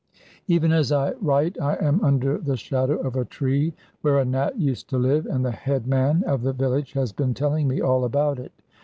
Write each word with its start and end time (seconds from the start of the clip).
Even 0.47 0.71
as 0.71 0.91
I 0.91 1.11
write 1.21 1.61
I 1.61 1.75
am 1.75 2.03
under 2.03 2.39
the 2.39 2.57
shadow 2.57 2.95
of 2.97 3.15
a 3.15 3.23
tree 3.23 3.75
where 4.01 4.17
a 4.17 4.25
Nat 4.25 4.57
used 4.59 4.89
to 4.89 4.97
live, 4.97 5.27
and 5.27 5.45
the 5.45 5.51
headman 5.51 6.23
of 6.23 6.41
the 6.41 6.53
village 6.53 6.93
has 6.93 7.11
been 7.11 7.35
telling 7.35 7.67
me 7.67 7.81
all 7.81 8.03
about 8.03 8.39
it. 8.39 8.51